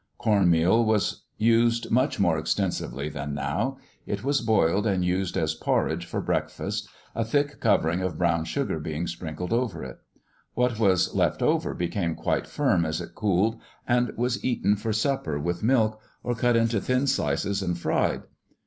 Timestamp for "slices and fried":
17.05-18.23